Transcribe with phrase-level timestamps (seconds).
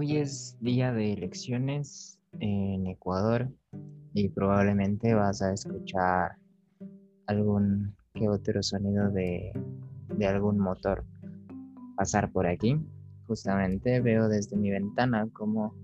[0.00, 3.50] Hoy es día de elecciones en Ecuador
[4.14, 6.38] y probablemente vas a escuchar
[7.26, 9.52] algún que otro sonido de,
[10.26, 11.04] algún motor
[11.96, 12.80] pasar por aquí.
[13.26, 15.74] Justamente veo desde mi ventana como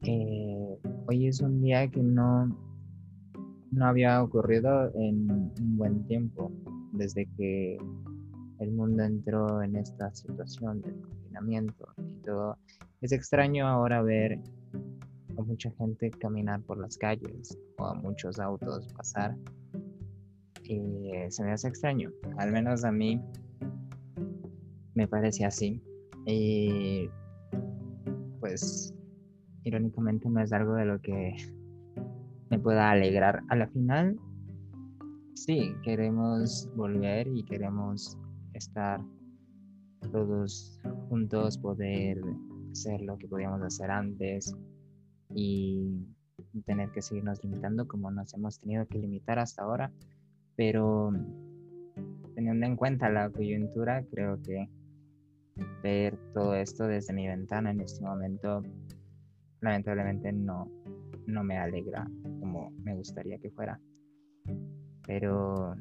[0.00, 2.46] eh, hoy es un día que no,
[3.72, 6.50] no había ocurrido en un buen tiempo,
[6.92, 7.76] desde que
[8.58, 12.56] el mundo entró en esta situación del confinamiento y todo.
[13.02, 14.40] Es extraño ahora ver
[15.36, 19.36] a mucha gente caminar por las calles o a muchos autos pasar.
[20.64, 23.22] Y se me hace extraño, al menos a mí
[24.94, 25.82] me parece así.
[26.24, 27.08] Y
[28.40, 28.94] pues
[29.64, 31.36] irónicamente no es algo de lo que
[32.50, 33.42] me pueda alegrar.
[33.48, 34.18] A la final,
[35.34, 38.18] sí, queremos volver y queremos
[38.54, 39.00] estar
[40.10, 42.18] todos juntos, poder
[42.76, 44.54] hacer lo que podíamos hacer antes
[45.34, 46.06] y
[46.64, 49.90] tener que seguirnos limitando como nos hemos tenido que limitar hasta ahora.
[50.56, 51.12] Pero
[52.34, 54.68] teniendo en cuenta la coyuntura, creo que
[55.82, 58.62] ver todo esto desde mi ventana en este momento
[59.60, 60.70] lamentablemente no,
[61.26, 62.06] no me alegra
[62.40, 63.80] como me gustaría que fuera.
[65.06, 65.74] Pero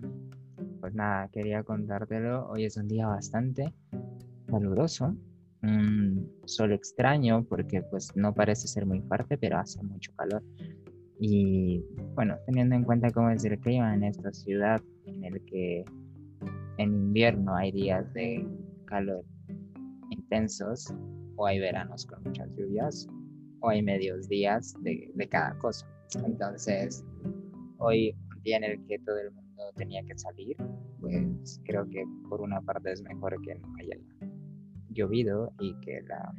[0.80, 2.48] pues nada, quería contártelo.
[2.48, 3.73] Hoy es un día bastante
[4.48, 5.16] caluroso,
[5.64, 10.44] un sol extraño porque pues no parece ser muy fuerte, pero hace mucho calor.
[11.20, 15.86] Y bueno, teniendo en cuenta cómo es el clima en esta ciudad, en el que
[16.78, 18.45] en invierno hay días de
[18.86, 19.23] calor
[20.09, 20.94] intensos,
[21.38, 23.08] o hay veranos con muchas lluvias,
[23.61, 25.88] o hay medios días de, de cada cosa.
[26.26, 27.03] Entonces,
[27.78, 30.56] hoy un día en el que todo el mundo tenía que salir,
[31.00, 33.95] pues creo que por una parte es mejor que no haya
[34.96, 36.33] llovido y que la,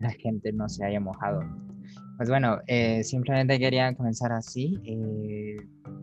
[0.00, 1.40] la gente no se haya mojado.
[2.16, 4.76] Pues bueno, eh, simplemente quería comenzar así.
[4.84, 5.56] Eh,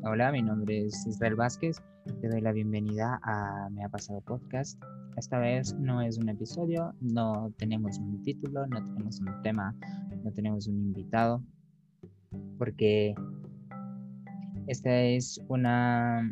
[0.03, 1.78] hola, mi nombre es Israel Vázquez.
[2.22, 4.81] Te doy la bienvenida a Me ha pasado podcast.
[5.18, 9.75] Esta vez no es un episodio, no tenemos un título, no tenemos un tema,
[10.24, 11.41] no tenemos un invitado,
[12.57, 13.16] porque
[14.68, 16.29] esta es una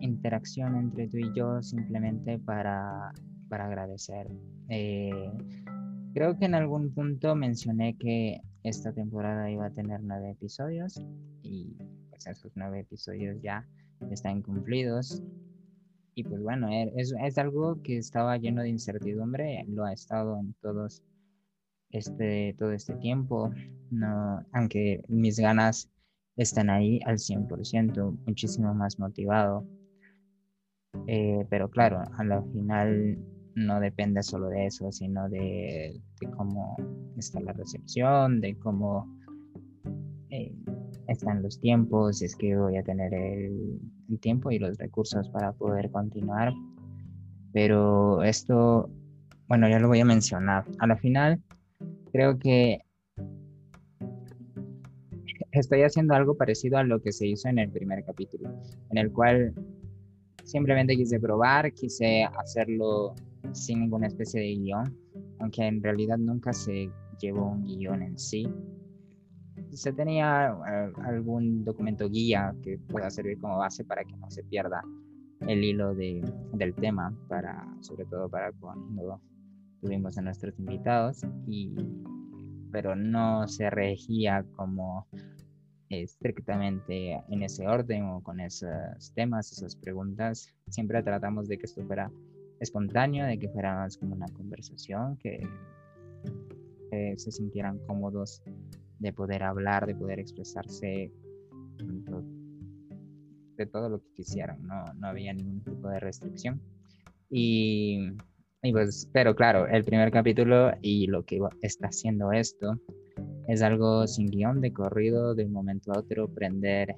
[0.00, 3.12] interacción entre tú y yo simplemente para,
[3.52, 4.28] para agradecer.
[4.70, 5.30] Eh,
[6.14, 10.98] creo que en algún punto mencioné que esta temporada iba a tener nueve episodios
[11.42, 11.76] y
[12.08, 13.68] pues esos nueve episodios ya
[14.10, 15.22] están cumplidos.
[16.14, 20.40] Y pues bueno, er, es, es algo que estaba lleno de incertidumbre, lo ha estado
[20.40, 21.02] en todos
[21.90, 23.50] este, todo este tiempo,
[23.90, 25.90] no, aunque mis ganas
[26.36, 29.66] están ahí al 100%, muchísimo más motivado.
[31.06, 33.18] Eh, pero claro, a la final
[33.54, 36.00] no depende solo de eso, sino de,
[36.36, 36.76] cómo
[37.16, 39.06] está la recepción, de cómo
[40.30, 40.54] eh,
[41.08, 45.52] están los tiempos, es que voy a tener el, el tiempo y los recursos para
[45.52, 46.52] poder continuar.
[47.52, 48.88] Pero esto,
[49.48, 50.64] bueno, ya lo voy a mencionar.
[50.78, 51.42] A la final,
[52.10, 52.80] creo que
[55.52, 58.50] estoy haciendo algo parecido a lo que se hizo en el primer capítulo,
[58.90, 59.54] en el cual
[60.44, 63.14] simplemente quise probar, quise hacerlo
[63.52, 64.98] sin ninguna especie de guion,
[65.38, 66.90] aunque en realidad nunca se
[67.20, 68.46] llevó un guion en sí.
[69.70, 74.42] Se tenía eh, algún documento guía que pueda servir como base para que no se
[74.44, 74.82] pierda
[75.40, 79.20] el hilo de, del tema, para, sobre todo para cuando
[79.80, 81.74] tuvimos a nuestros invitados, y,
[82.70, 85.06] pero no se regía como
[85.88, 90.48] estrictamente en ese orden o con esos temas, esas preguntas.
[90.68, 92.10] Siempre tratamos de que esto fuera
[92.62, 95.46] espontáneo, de que fuera más como una conversación, que,
[97.16, 98.42] se sintieran cómodos
[98.98, 101.10] de poder hablar, de poder expresarse
[103.56, 106.60] de todo lo que quisieran, no, no había ningún tipo de restricción.
[107.30, 108.10] Y,
[108.62, 112.78] y pues, pero claro, el primer capítulo y lo que está haciendo esto
[113.48, 116.94] es algo sin guion de corrido, de un momento a otro, prender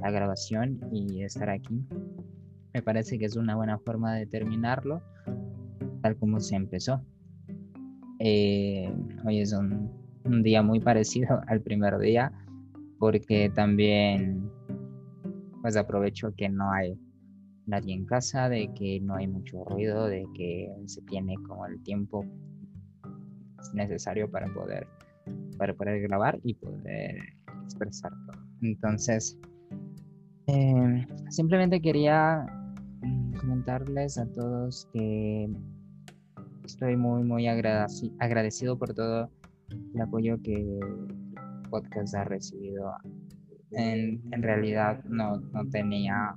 [0.00, 1.84] la grabación y estar aquí.
[2.78, 5.02] Me parece que es una buena forma de terminarlo,
[6.00, 7.04] tal como se empezó.
[8.20, 8.88] Eh,
[9.26, 9.90] hoy es un,
[10.44, 12.30] día muy parecido al primer día,
[13.00, 14.48] porque también
[15.60, 16.96] pues aprovecho que no hay
[17.66, 21.82] nadie en casa, de que no hay mucho ruido, de que se tiene como el
[21.82, 22.24] tiempo
[23.74, 24.86] necesario para poder
[25.58, 27.16] para poder grabar y poder
[27.64, 28.40] expresar todo.
[28.62, 29.36] Entonces,
[30.46, 32.46] em, simplemente quería
[33.38, 35.48] comentarles a todos que
[36.64, 39.30] estoy muy, muy agradecido por todo
[39.94, 40.80] el apoyo que el
[41.70, 42.92] podcast ha recibido.
[43.72, 46.34] En, realidad no, no tenía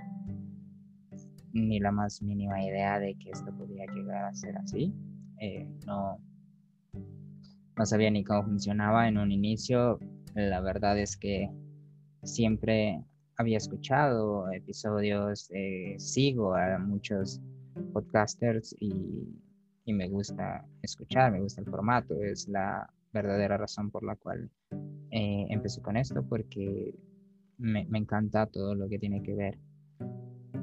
[1.54, 4.94] ni la más mínima idea de que esto podía llegar a ser así.
[5.40, 6.18] Eh, no,
[7.78, 10.00] no sabía ni cómo funcionaba en un inicio.
[10.36, 11.50] La verdad es que
[12.24, 13.04] siempre
[13.42, 17.42] había escuchado episodios, eh, sigo a muchos
[17.92, 18.94] podcasters y,
[19.88, 24.50] me gusta escuchar, me gusta el formato, es la verdadera razón por la cual
[25.10, 26.96] eh, empecé con esto, porque
[27.58, 29.58] me, me, encanta todo lo que tiene que ver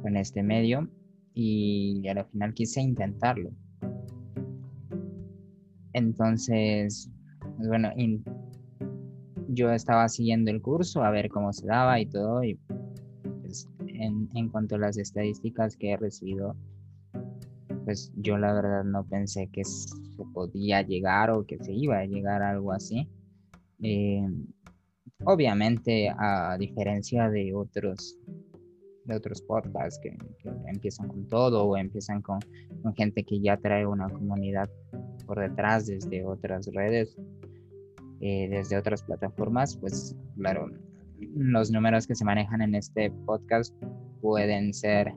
[0.01, 0.89] con este medio
[1.35, 3.51] y al final quise intentarlo.
[5.93, 7.11] Entonces,
[7.57, 7.91] pues bueno,
[9.49, 12.59] yo estaba siguiendo el curso a ver cómo se daba y todo, y
[13.99, 16.57] en, cuanto a las estadísticas que he recibido,
[17.85, 19.95] pues yo la verdad no pensé que se
[20.33, 23.09] podía llegar o que se iba a llegar algo así.
[23.83, 24.27] Eh,
[25.25, 28.19] obviamente, a diferencia de otros
[29.09, 30.17] de otros podcasts que,
[30.67, 32.39] empiezan con todo o empiezan con,
[32.83, 34.69] con, gente que ya trae una comunidad
[35.27, 37.17] por detrás desde otras redes,
[38.21, 40.71] eh, desde otras plataformas, pues claro,
[41.35, 43.75] los números que se manejan en este podcast
[44.21, 45.13] pueden ser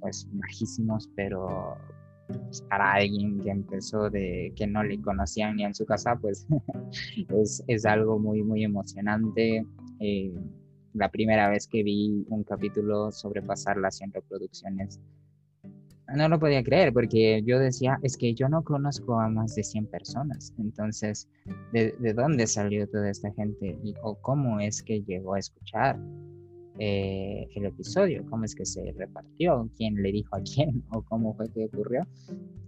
[0.00, 1.76] pues bajísimos, pero
[2.26, 6.46] pues, para alguien que empezó de que no le conocían ni en su casa, pues
[7.40, 9.64] es, es, algo muy, muy emocionante.
[10.00, 10.34] Eh,
[10.94, 15.00] la primera vez que vi un capítulo sobrepasar las 100 reproducciones,
[16.16, 19.64] no lo podía creer porque yo decía, es que yo no conozco a más de
[19.64, 20.54] 100 personas.
[20.58, 21.28] Entonces,
[21.72, 23.78] ¿de, de dónde salió toda esta gente?
[23.82, 25.98] Y, ¿O cómo es que llegó a escuchar
[26.78, 28.24] eh, el episodio?
[28.28, 29.68] ¿Cómo es que se repartió?
[29.76, 30.82] ¿Quién le dijo a quién?
[30.90, 32.06] ¿O cómo fue que ocurrió?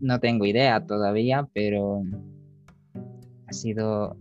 [0.00, 2.02] No tengo idea todavía, pero
[3.47, 4.17] ha sido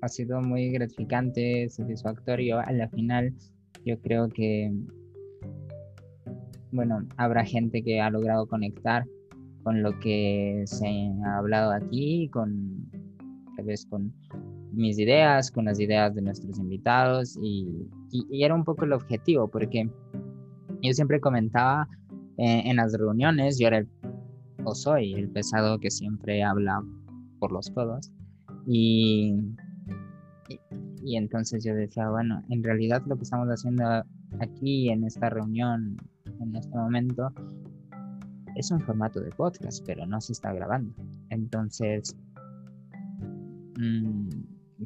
[0.00, 2.60] ha sido muy gratificante, satisfactorio.
[2.60, 3.34] A la final,
[3.84, 4.72] yo creo que,
[6.72, 9.04] bueno, habrá gente que ha logrado conectar
[9.62, 12.88] con lo que se ha hablado aquí, con
[13.56, 14.12] tal vez con
[14.72, 19.48] mis ideas, con las ideas de nuestros invitados y, y, era un poco el objetivo
[19.48, 19.88] porque
[20.82, 21.88] yo siempre comentaba
[22.36, 23.88] eh, en las reuniones, yo era el,
[24.64, 26.82] o soy el pesado que siempre habla
[27.38, 28.12] por los codos
[28.66, 29.34] y
[31.06, 33.84] y entonces yo decía, bueno, en realidad lo que estamos haciendo
[34.40, 35.96] aquí en esta reunión,
[36.40, 37.32] en este momento,
[38.56, 40.94] es un formato de podcast, pero no se está grabando.
[41.30, 42.16] Entonces,
[43.78, 44.28] mmm,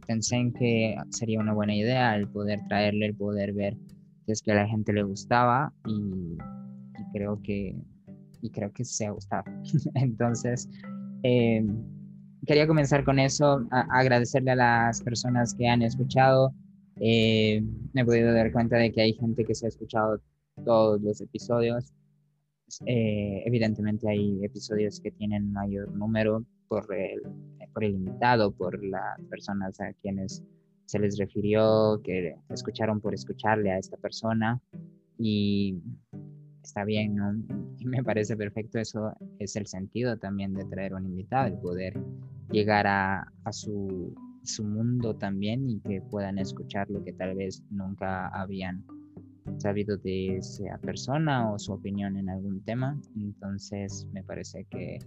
[0.07, 3.77] pensé en que sería una buena idea el poder traerle, el poder ver
[4.27, 6.37] que es que a la gente le gustaba y,
[7.13, 7.77] creo que
[8.43, 9.45] y creo que se ha gustado.
[9.95, 10.69] Entonces,
[11.23, 11.67] eh,
[12.47, 16.55] quería comenzar con eso, agradecerle a las personas que han escuchado.
[17.01, 17.63] Eh,
[17.93, 20.21] me he podido dar cuenta de que hay gente que se ha escuchado
[20.65, 21.93] todos los episodios.
[22.87, 27.23] Eh, evidentemente hay episodios que tienen mayor número por el,
[27.73, 30.43] por el invitado, por las personas a quienes
[30.87, 34.61] se les refirió, que escucharon por escucharle a esta persona.
[35.19, 35.79] Y
[36.63, 37.17] está bien,
[37.79, 41.99] y me parece perfecto, eso es el sentido también de traer un invitado, el poder
[42.51, 48.29] llegar a, su, su, mundo también y que puedan escuchar lo que tal vez nunca
[48.29, 48.85] habían
[49.59, 52.99] sabido de esa persona o su opinión en algún tema.
[53.17, 54.99] Entonces me parece que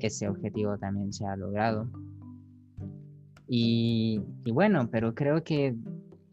[0.00, 1.88] ese objetivo también se ha logrado.
[3.46, 5.74] Y, y bueno, pero creo que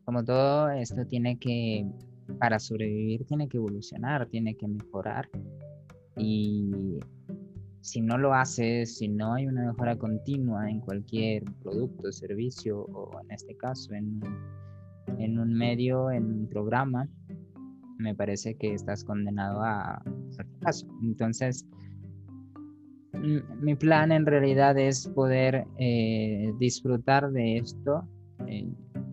[0.05, 1.85] como todo esto tiene que
[2.39, 5.29] para sobrevivir tiene que evolucionar, tiene que mejorar.
[6.17, 6.99] Y
[7.81, 13.19] si no lo haces, si no hay una mejora continua en cualquier producto, servicio o
[13.21, 14.19] en este caso en,
[15.17, 17.07] en un medio, en un programa,
[18.01, 20.01] me parece que estás condenado a
[20.35, 20.87] fracaso.
[21.03, 21.65] Entonces,
[23.61, 28.07] mi plan en realidad es poder eh, disfrutar de esto.
[28.47, 28.67] Eh,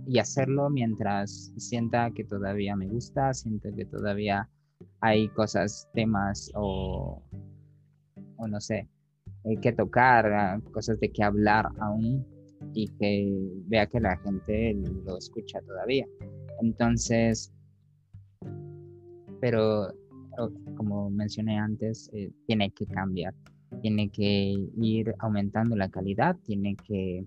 [0.08, 4.48] y hacerlo mientras sienta que todavía me gusta, siento que todavía
[5.00, 7.22] hay cosas, temas o,
[8.38, 8.88] o no sé,
[9.44, 12.26] hay que tocar, ah, cosas de que hablar aún
[12.72, 16.06] y que vea que la gente lo escucha todavía.
[16.62, 17.52] Entonces,
[19.40, 19.88] pero
[20.76, 23.34] como mencioné antes, eh, tiene que cambiar,
[23.82, 27.26] tiene que ir aumentando la calidad, tiene que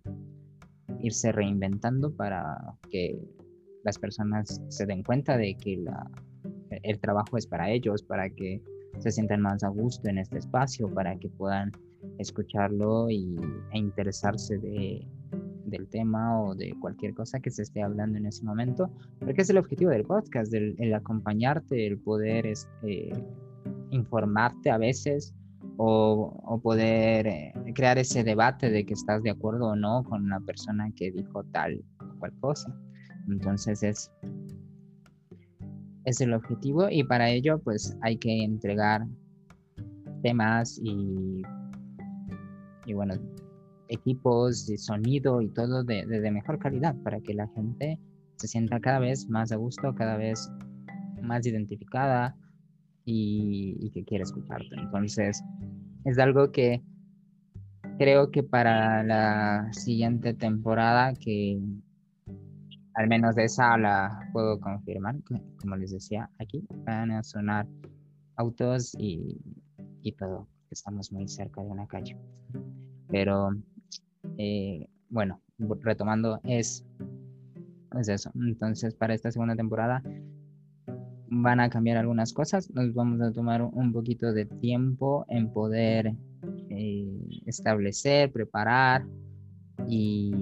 [1.02, 2.58] irse reinventando para
[2.90, 3.20] que
[3.84, 5.84] las personas se den cuenta de que
[6.84, 8.62] el trabajo es para ellos, para que
[9.00, 11.72] se sientan más a gusto en este espacio, para que puedan
[12.18, 13.36] escucharlo y,
[13.74, 15.08] e interesarse de,
[15.72, 19.50] del tema o de cualquier cosa que se esté hablando en ese momento, porque es
[19.50, 23.12] el objetivo del podcast, el, acompañarte, el poder este,
[23.90, 25.34] informarte a veces
[25.78, 30.40] o, poder eh, crear ese debate de que estás de acuerdo o no con la
[30.42, 32.76] persona que dijo tal o cual cosa.
[33.28, 34.12] Entonces es,
[36.06, 39.08] es el objetivo y para ello pues hay que entregar
[40.22, 41.42] temas y,
[42.86, 43.16] y bueno,
[43.92, 48.00] equipos de sonido y todo de, de, mejor calidad para que la gente
[48.38, 50.50] se sienta cada vez más a gusto, cada vez
[51.22, 52.36] más identificada
[53.06, 54.76] y, que quiera escucharte.
[54.78, 55.44] Entonces,
[56.06, 56.82] es algo que
[57.98, 61.62] creo que para la siguiente temporada, que
[62.96, 65.18] al menos esa la puedo confirmar,
[65.60, 67.68] como les decía, aquí van a sonar
[68.38, 69.38] autos y,
[70.02, 72.18] y todo, estamos muy cerca de una calle.
[73.10, 73.52] Pero
[74.44, 75.40] eh, bueno,
[75.82, 76.84] retomando, es,
[78.00, 78.32] es eso.
[78.34, 80.02] Entonces, para esta segunda temporada
[81.30, 82.72] van a cambiar algunas cosas.
[82.72, 86.16] Nos vamos a tomar un poquito de tiempo en poder
[86.70, 89.06] eh, establecer, preparar
[89.88, 90.34] y,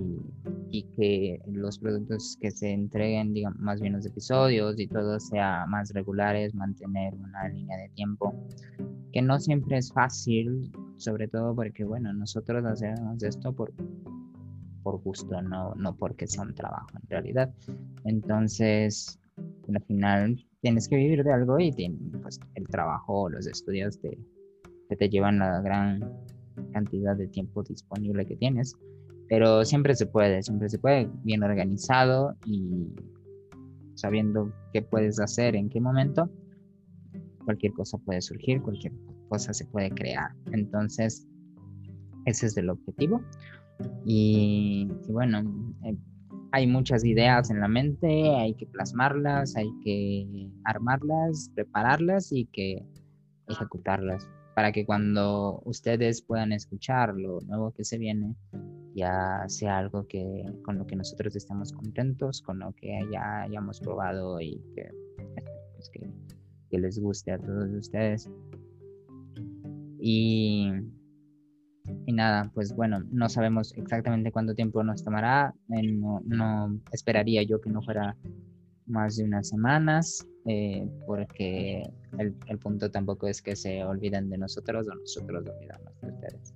[0.69, 5.65] y, que los productos que se entreguen, digamos, más bien los episodios y todo sea
[5.67, 8.33] más regulares, mantener una línea de tiempo
[9.11, 13.71] que no siempre es fácil sobre todo porque, bueno, nosotros hacemos esto por,
[14.83, 17.53] por gusto, no, no porque sea un trabajo en realidad.
[18.03, 19.19] Entonces,
[19.73, 21.71] al final tienes que vivir de algo y
[22.21, 24.17] pues, el trabajo los estudios te,
[24.95, 26.01] te llevan la gran
[26.73, 28.75] cantidad de tiempo disponible que tienes.
[29.29, 32.87] Pero siempre se puede, siempre se puede, bien organizado y
[33.93, 36.29] sabiendo qué puedes hacer en qué momento,
[37.45, 38.93] cualquier cosa puede surgir, cualquier
[39.29, 40.31] cosa se puede crear.
[40.51, 41.27] Entonces,
[42.25, 43.21] ese es el objetivo.
[44.05, 45.39] Y, bueno,
[45.85, 45.95] eh,
[46.51, 52.85] hay muchas ideas en la mente, hay que plasmarlas, hay que armarlas, prepararlas y que
[53.47, 58.35] ejecutarlas para que cuando ustedes puedan escuchar lo nuevo que se viene,
[58.93, 63.79] ya sea algo que con lo que nosotros estamos contentos, con lo que ya hayamos
[63.79, 65.89] probado y pues,
[66.69, 68.29] que les guste a todos ustedes.
[69.99, 70.71] Y,
[72.05, 75.53] y nada, pues bueno, no sabemos exactamente cuánto tiempo nos tomará.
[75.69, 78.15] Eh, no, esperaría yo que no fuera
[78.85, 81.83] más de unas semanas, eh, porque
[82.17, 86.53] el, el, punto tampoco es que se olviden de nosotros o nosotros olvidamos de ustedes.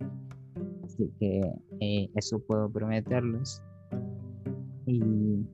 [0.83, 1.41] Así que
[1.79, 3.61] eh, eso puedo prometerles.
[4.85, 5.45] Y,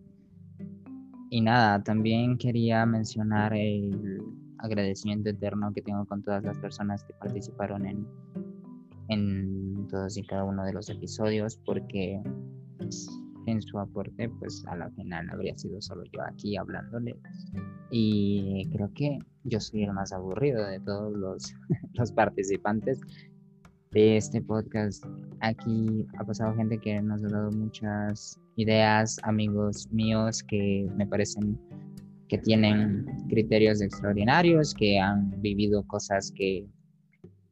[1.30, 4.22] y nada, también quería mencionar el,
[4.60, 8.08] agradecimiento eterno que tengo con todas las personas que participaron en,
[9.10, 12.22] en todos y cada uno de los episodios, porque
[13.46, 17.16] en su aporte, pues a la final habría sido solo yo aquí hablándole.
[17.92, 21.54] Y creo que yo soy el más aburrido de todos los,
[21.94, 23.00] los participantes
[23.92, 25.04] de este podcast.
[25.42, 31.60] Aquí ha pasado gente que nos ha dado muchas ideas, amigos míos que me parecen
[32.30, 36.68] que tienen criterios extraordinarios, que han vivido cosas que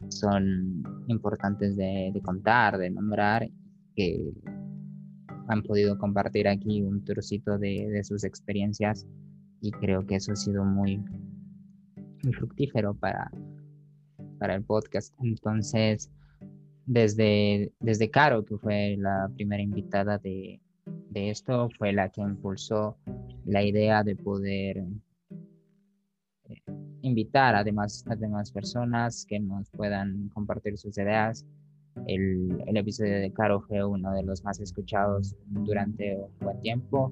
[0.10, 3.50] son importantes de, contar, de nombrar,
[3.96, 4.32] que
[5.48, 9.08] han podido compartir aquí un trocito de, sus experiencias
[9.62, 11.04] y creo que eso ha sido muy,
[12.24, 13.32] muy fructífero para,
[14.38, 15.12] para el podcast.
[15.24, 16.12] Entonces,
[16.86, 20.62] desde, desde Caro, que fue la primera invitada de,
[21.10, 22.96] de esto, fue la que impulsó
[23.48, 24.84] la idea de poder
[26.50, 26.62] eh,
[27.02, 28.04] invitar a demás,
[28.54, 31.46] personas que nos puedan compartir sus ideas.
[32.06, 37.12] El, el, episodio de Caro fue uno de los más escuchados durante un buen tiempo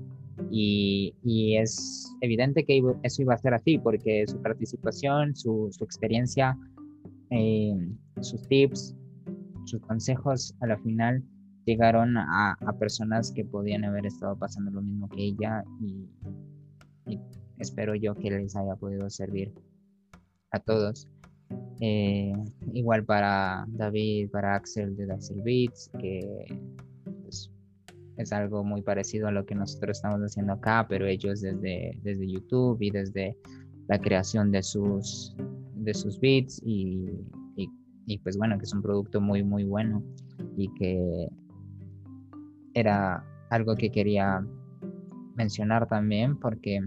[0.52, 5.84] y, y es evidente que eso iba a ser así porque su participación, su, su
[5.84, 6.56] experiencia,
[7.32, 7.74] eh,
[8.22, 8.96] sus tips,
[9.64, 11.24] sus consejos a la final
[11.66, 16.08] llegaron a, personas que podían haber estado pasando lo mismo que ella y,
[17.58, 19.54] espero yo que les haya podido servir
[20.52, 21.08] a todos.
[21.80, 22.34] Eh,
[22.74, 26.46] igual para David, para Axel de Axel Beats, que
[27.24, 27.50] pues,
[28.18, 32.28] es algo muy parecido a lo que nosotros estamos haciendo acá, pero ellos desde, desde
[32.30, 33.38] YouTube y desde
[33.88, 35.34] la creación de sus,
[35.76, 37.10] de sus beats y,
[38.06, 40.04] y pues bueno, que es un producto muy, muy bueno
[40.58, 41.30] y que
[42.76, 44.46] era algo que quería
[45.36, 46.80] mencionar también porque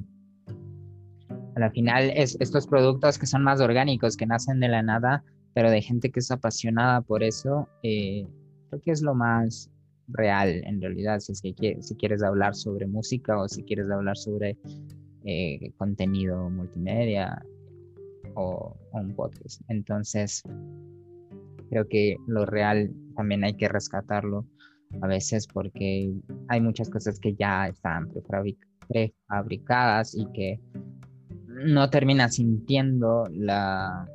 [1.57, 5.71] al final es, estos productos que son más orgánicos, que nacen de la nada, pero
[5.71, 8.27] de gente que es apasionada por eso, eh,
[8.69, 9.71] creo que es lo más
[10.07, 14.17] real en realidad, si, es que si quieres hablar sobre música o si quieres hablar
[14.17, 14.57] sobre
[15.25, 17.43] eh, contenido multimedia
[18.35, 19.61] o, un podcast.
[19.69, 20.43] Entonces,
[21.71, 24.47] creo que lo real también hay que rescatarlo
[25.01, 26.13] a veces porque
[26.49, 28.11] hay muchas cosas que ya están
[28.89, 30.61] prefabricadas y que
[31.47, 34.07] no terminas sintiendo la,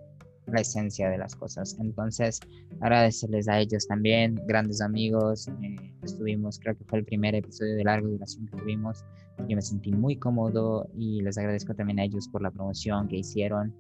[0.48, 1.78] la esencia de las cosas.
[1.80, 2.40] Entonces,
[2.82, 5.48] agradecerles a ellos también, grandes amigos.
[5.62, 9.04] Eh, estuvimos, creo que fue el primer episodio de larga duración que tuvimos.
[9.48, 13.18] Yo me sentí muy cómodo y les agradezco también a ellos por la promoción que
[13.18, 13.74] hicieron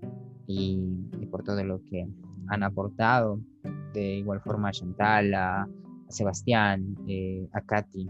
[0.48, 0.80] y,
[1.32, 2.08] por todo lo que
[2.48, 3.40] han aportado.
[3.94, 5.34] De igual forma a Chantal,
[6.14, 8.08] Sebastián, eh, a Katy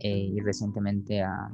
[0.00, 1.48] eh, y recientemente a,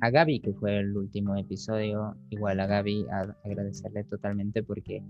[0.00, 2.14] a Gaby, que fue el último episodio.
[2.30, 3.06] Igual a Gaby,
[3.44, 5.02] agradecerle totalmente porque,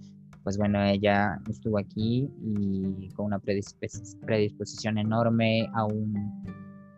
[0.43, 6.15] pues bueno, ella estuvo aquí y con una predisposición enorme, aún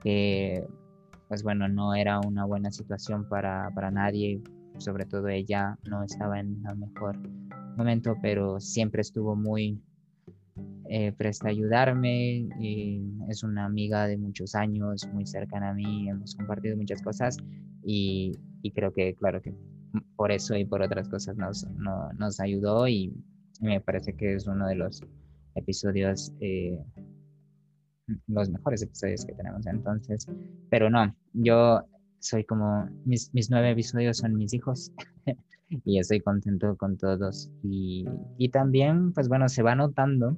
[0.02, 0.64] que,
[1.28, 4.42] pues bueno, no era una buena situación para, para nadie,
[4.78, 7.18] sobre todo ella no estaba en el mejor
[7.76, 9.80] momento, pero siempre estuvo muy
[10.88, 12.48] eh, presta ayudarme,
[13.28, 17.36] es una amiga de muchos años, muy cercana a mí, hemos compartido muchas cosas
[17.84, 18.38] y,
[18.74, 19.54] creo que, claro, que
[20.16, 21.66] por eso y por otras cosas nos,
[22.18, 23.14] nos ayudó y
[23.60, 25.02] me parece que es uno de los
[25.54, 26.78] episodios, eh,
[28.28, 29.66] los mejores episodios que tenemos.
[29.66, 30.26] Entonces,
[30.70, 31.82] pero no, yo
[32.20, 34.92] soy como, mis, mis nueve episodios son mis hijos
[35.84, 37.50] y estoy contento con todos.
[37.62, 38.04] Y,
[38.38, 40.36] y también, pues bueno, se va notando,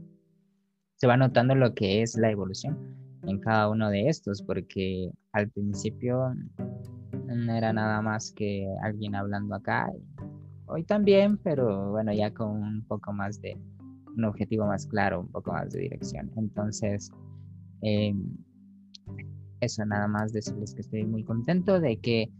[0.98, 2.76] se va notando lo que es la evolución
[3.22, 6.34] en cada uno de estos, porque al principio
[7.26, 9.90] no era nada más que alguien hablando acá.
[10.66, 13.56] Hoy también, pero bueno, ya con un poco más de
[14.16, 16.30] un objetivo más claro, un poco más de dirección.
[16.36, 17.10] Entonces,
[17.82, 18.36] em,
[19.60, 22.30] eso nada más decirles que estoy muy contento de que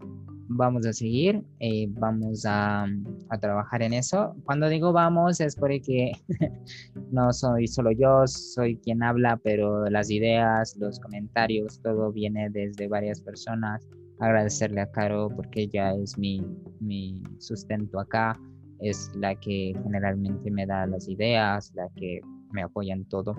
[0.49, 2.87] vamos a seguir, eh, vamos a,
[3.29, 4.35] a, trabajar en eso.
[4.45, 6.13] Cuando digo vamos es porque
[7.13, 12.89] no soy solo yo, soy quien habla, pero las ideas, los comentarios, todo viene desde
[12.89, 13.87] varias personas
[14.21, 16.43] agradecerle a Caro porque ella es mi,
[16.81, 18.39] mi sustento acá,
[18.81, 22.21] es la que generalmente me da las ideas, la que
[22.53, 23.37] me apoya en todo.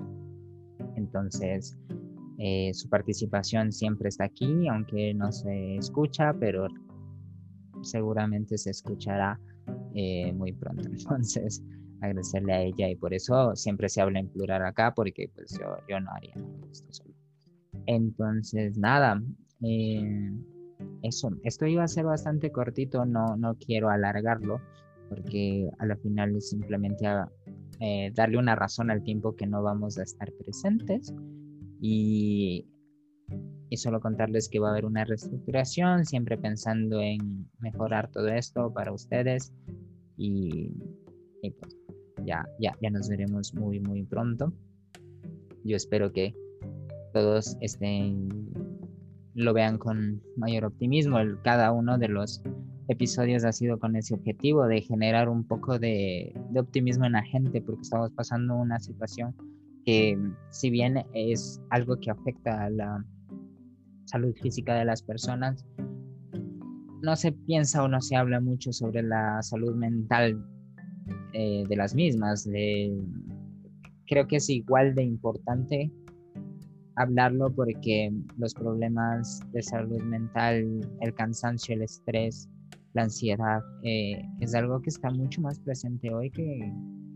[0.96, 1.78] Entonces,
[2.38, 6.68] eh, su participación siempre está aquí, aunque no se escucha, pero
[7.82, 9.40] seguramente se escuchará
[9.94, 10.84] eh, muy pronto.
[10.92, 11.64] Entonces,
[12.02, 15.78] agradecerle a ella y por eso siempre se habla en plural acá, porque pues yo,
[15.88, 16.34] yo no haría
[16.72, 17.14] esto solo.
[17.86, 19.22] Entonces, nada,
[19.64, 20.32] eh,
[21.02, 24.62] eso, esto iba a ser bastante cortito, no, no quiero alargarlo,
[25.10, 27.06] porque a la final es simplemente
[27.80, 31.14] eh, darle una razón al tiempo que no vamos a estar presentes
[31.82, 32.68] y,
[33.70, 38.74] y solo contarles que va a haber una reestructuración, siempre pensando en mejorar todo esto
[38.74, 39.54] para ustedes
[40.18, 40.72] y,
[41.42, 41.78] y pues
[42.26, 44.54] ya, ya, ya nos veremos muy, muy pronto.
[45.64, 46.34] Yo espero que
[47.14, 48.30] todos estén
[49.36, 51.18] lo vean con mayor optimismo.
[51.44, 52.42] cada uno de los
[52.88, 57.62] episodios ha sido con ese objetivo de generar un poco de, optimismo en la gente
[57.62, 59.36] porque estamos pasando una situación
[59.86, 60.18] que
[60.50, 63.06] si bien es algo que afecta a la
[64.10, 65.66] salud física de las personas,
[67.02, 70.44] no se piensa o no se habla mucho sobre la salud mental
[71.34, 72.50] eh, de las mismas.
[74.08, 75.92] creo que es igual de importante
[76.96, 82.50] hablarlo porque los problemas de salud mental, el cansancio, el estrés,
[82.94, 86.74] la ansiedad, eh, es algo que está mucho más presente hoy que,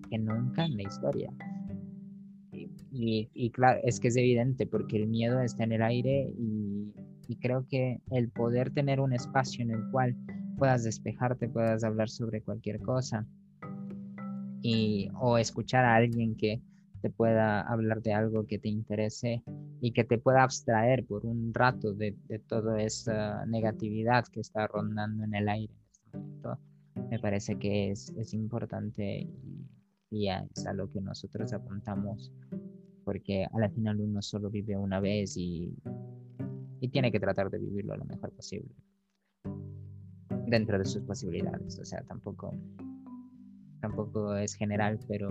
[0.10, 1.34] que nunca en la historia.
[2.92, 6.73] Y, y, claro, es que es evidente porque el miedo está en el aire y,
[7.34, 10.16] y creo que el poder tener un espacio en el cual
[10.56, 13.26] puedas despejarte, puedas hablar sobre cualquier cosa
[14.62, 16.62] y, o escuchar a alguien que
[17.02, 19.42] te pueda hablar de algo que te interese
[19.82, 22.16] y que te pueda abstraer por un rato de,
[22.48, 26.60] toda esa negatividad que está rondando en el aire en este momento,
[27.10, 29.28] me parece que es, es importante
[30.12, 32.32] y, es a lo que nosotros apuntamos,
[33.04, 35.74] porque al final uno solo vive una vez y,
[36.84, 38.76] y tiene que tratar de vivirlo lo mejor posible,
[40.48, 42.54] dentro de sus posibilidades, o sea, tampoco,
[43.80, 45.30] tampoco es general, pero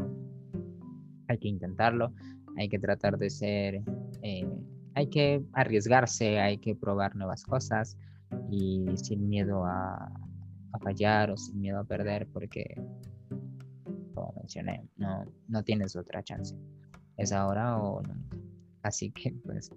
[1.28, 2.14] hay que intentarlo,
[2.56, 3.82] hay que tratar de ser,
[4.22, 4.48] eh,
[4.94, 7.98] hay que arriesgarse, hay que probar nuevas cosas
[8.50, 10.10] y sin miedo a,
[10.82, 12.64] fallar o sin miedo a perder, porque
[14.14, 16.56] como mencioné, no, no tienes otra chance.
[17.18, 18.38] Es ahora o nunca.
[18.82, 19.70] Así que pues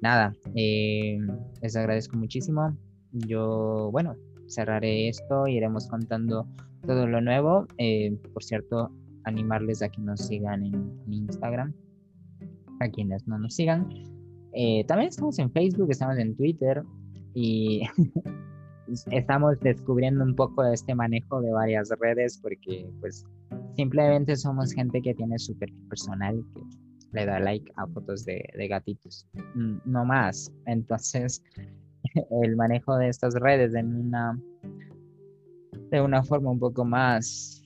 [0.00, 1.18] nada, eh,
[1.62, 2.76] les agradezco muchísimo.
[3.12, 4.16] Yo, bueno,
[4.48, 6.46] cerraré esto, iremos contando
[6.86, 7.66] todo lo nuevo.
[7.78, 8.90] Eh, por cierto,
[9.24, 11.74] animarles a que nos sigan en, Instagram,
[12.80, 13.88] a quienes no nos sigan.
[14.52, 16.82] Eh, también estamos en Facebook, estamos en Twitter
[17.34, 17.82] y
[19.10, 23.24] estamos descubriendo un poco este manejo de varias redes porque pues
[23.76, 26.62] simplemente somos gente que tiene su perfil personal que
[27.16, 30.52] le da like a fotos de, de gatitos, mm, no más.
[30.66, 31.42] Entonces
[32.42, 34.38] el manejo de estas redes en una
[35.90, 37.62] de una forma un poco más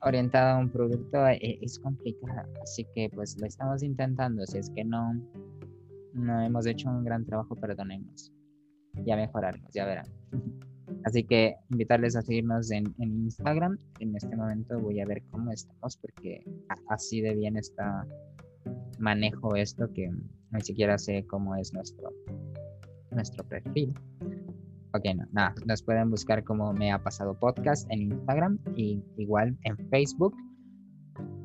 [0.00, 2.46] orientada a un producto e, es, complicada.
[2.62, 4.44] Así que pues lo estamos intentando.
[4.46, 5.14] Si es que no,
[6.14, 8.32] no hemos hecho un gran trabajo, perdonemos.
[9.04, 10.06] Ya mejoraremos, ya verán.
[11.04, 13.78] Así que invitarles a seguirnos en, en, Instagram.
[14.00, 16.42] En este momento voy a ver cómo estamos porque
[16.88, 18.06] así de bien está
[18.98, 20.10] manejo esto que
[20.50, 22.10] ni siquiera sé cómo es nuestro,
[23.10, 23.94] nuestro perfil.
[24.94, 29.56] Ok, no, nada, nos pueden buscar como Me Ha Pasado Podcast en Instagram y igual
[29.64, 30.34] en Facebook.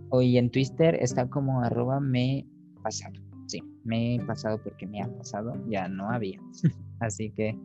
[0.09, 2.45] Hoy en Twitter está como arroba me
[2.81, 3.15] pasado.
[3.47, 6.39] Sí, me he pasado porque me ha pasado, ya no había.
[6.99, 7.57] Así que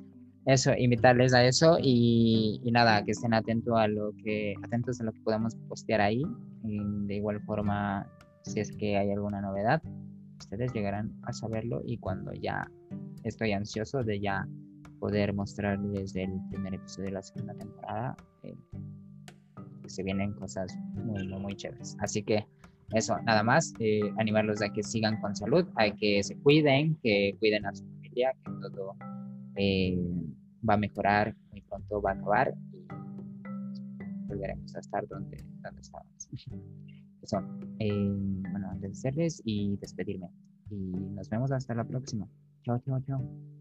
[0.49, 5.13] eso, invitarles a eso y, nada, que estén atentos a lo que, atentos a lo
[5.13, 6.23] que podamos postear ahí.
[6.65, 8.11] Y de igual forma,
[8.49, 9.83] si es que hay alguna novedad,
[10.39, 12.71] ustedes llegarán a saberlo y cuando ya
[13.25, 14.49] estoy ansioso de ya
[14.99, 18.17] poder mostrarles el primer episodio de la segunda temporada.
[18.43, 18.57] Eh,
[19.87, 21.97] se vienen cosas muy, muy, muy chéveres.
[22.01, 22.47] Así que
[22.93, 27.37] eso, nada más, eh, animarlos a que sigan con salud, a que se cuiden, que
[27.39, 28.97] cuiden a su familia, que todo
[29.57, 29.99] eh,
[30.69, 32.87] va a mejorar, muy pronto va a acabar y
[34.27, 36.29] volveremos a estar donde, donde estábamos.
[37.29, 37.43] Eso,
[37.79, 40.31] bueno, agradecerles y despedirme.
[40.71, 40.77] Y
[41.15, 42.27] nos vemos hasta la próxima.
[42.65, 43.58] Chao, chao, chao.